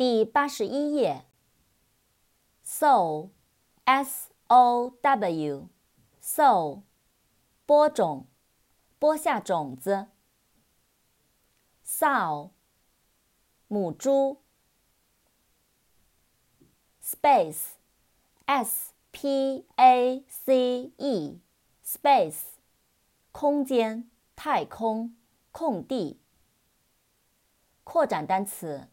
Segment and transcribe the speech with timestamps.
[0.00, 1.26] 第八十一页。
[2.64, 6.80] sow，s o w，sow，
[7.66, 8.26] 播种，
[8.98, 10.06] 播下种子。
[11.84, 12.52] sow，
[13.68, 14.40] 母猪。
[17.04, 22.44] space，s p a c e，space，
[23.32, 25.14] 空间、太空、
[25.52, 26.22] 空地。
[27.84, 28.88] 扩展单词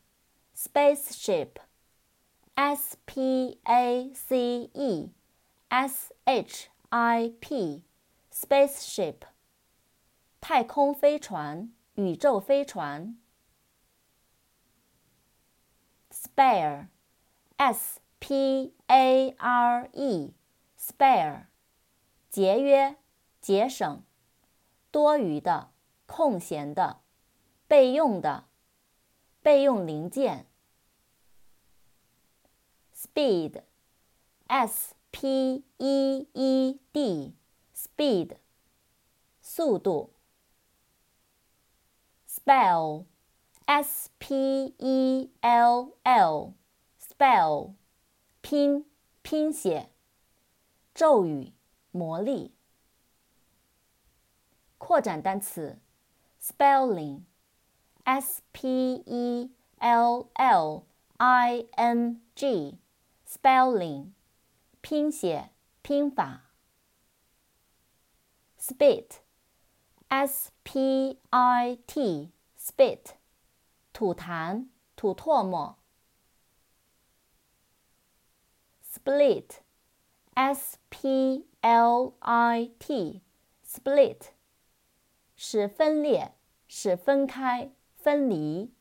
[0.57, 5.13] ：spaceship，s p a c e
[5.69, 9.17] s h i p，spaceship，
[10.41, 13.19] 太空飞船、宇宙飞船。
[16.09, 21.45] spare，s p a r e，spare，
[22.29, 22.97] 节约、
[23.39, 24.03] 节省、
[24.89, 25.69] 多余的、
[26.07, 27.01] 空闲的、
[27.67, 28.46] 备用的。
[29.47, 30.45] 备用零件。
[32.93, 38.35] speed，s p e e d，speed，
[39.39, 40.11] 速度。
[42.27, 47.75] spell，s p e l l，spell，
[48.41, 48.85] 拼
[49.21, 49.89] 拼写，
[50.93, 51.53] 咒语、
[51.91, 52.53] 魔力。
[54.77, 55.79] 扩展单词
[56.41, 57.21] ：spelling。
[58.06, 60.84] S P E L L
[61.18, 64.12] I N G，spelling，
[64.80, 65.50] 拼写
[65.82, 66.50] 拼法。
[68.58, 73.16] Spit，S P I T，spit，
[73.92, 75.78] 吐痰吐唾沫。
[78.84, 84.32] Split，S P L I T，split，
[85.34, 86.34] 使分裂，
[86.68, 87.72] 使分开。
[87.97, 88.71] 分离。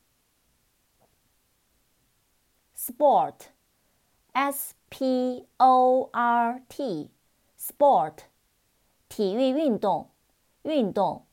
[2.77, 8.19] sport，s p o r t，sport，
[9.09, 10.11] 体育运动，
[10.63, 11.26] 运动。